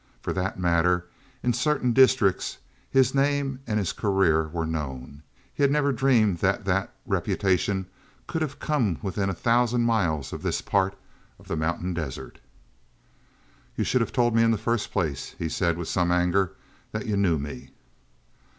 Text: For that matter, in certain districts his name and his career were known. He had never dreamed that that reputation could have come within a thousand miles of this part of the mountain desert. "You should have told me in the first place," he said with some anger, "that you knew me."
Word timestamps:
For 0.19 0.33
that 0.33 0.57
matter, 0.59 1.05
in 1.43 1.53
certain 1.53 1.93
districts 1.93 2.57
his 2.89 3.13
name 3.13 3.59
and 3.67 3.77
his 3.77 3.93
career 3.93 4.47
were 4.47 4.65
known. 4.65 5.21
He 5.53 5.61
had 5.61 5.69
never 5.71 5.91
dreamed 5.91 6.39
that 6.39 6.65
that 6.65 6.91
reputation 7.05 7.85
could 8.25 8.41
have 8.41 8.57
come 8.57 8.97
within 9.03 9.29
a 9.29 9.35
thousand 9.35 9.83
miles 9.83 10.33
of 10.33 10.41
this 10.41 10.59
part 10.59 10.95
of 11.37 11.47
the 11.47 11.55
mountain 11.55 11.93
desert. 11.93 12.39
"You 13.77 13.83
should 13.83 14.01
have 14.01 14.11
told 14.11 14.35
me 14.35 14.41
in 14.41 14.49
the 14.49 14.57
first 14.57 14.91
place," 14.91 15.35
he 15.37 15.47
said 15.47 15.77
with 15.77 15.87
some 15.87 16.11
anger, 16.11 16.53
"that 16.93 17.05
you 17.05 17.15
knew 17.15 17.37
me." 17.37 17.69